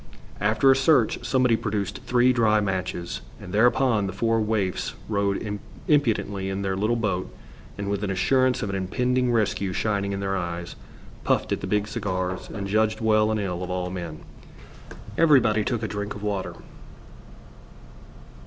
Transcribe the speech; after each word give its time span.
After 0.39 0.71
a 0.71 0.75
search, 0.75 1.23
somebody 1.23 1.55
produced 1.55 1.99
three 2.07 2.33
dry 2.33 2.59
matches, 2.59 3.21
and 3.39 3.53
thereupon 3.53 4.07
the 4.07 4.13
four 4.13 4.41
waifs 4.41 4.95
rode 5.07 5.59
impudently 5.87 6.49
in 6.49 6.63
their 6.63 6.75
little 6.75 6.95
boat, 6.95 7.31
and 7.77 7.87
with 7.87 8.03
an 8.03 8.09
assurance 8.09 8.63
of 8.63 8.71
an 8.71 8.75
impending 8.75 9.31
rescue 9.31 9.73
shining 9.73 10.11
in 10.11 10.19
their 10.19 10.35
eyes, 10.35 10.75
puffed 11.23 11.51
at 11.51 11.61
the 11.61 11.67
big 11.67 11.87
cigars 11.87 12.49
and 12.49 12.65
judged 12.67 12.99
well 12.99 13.29
and 13.29 13.39
ill 13.39 13.61
of 13.61 13.69
all 13.69 13.91
men. 13.91 14.21
Everybody 15.19 15.63
took 15.63 15.83
a 15.83 15.87
drink 15.87 16.15
of 16.15 16.23
water. 16.23 16.55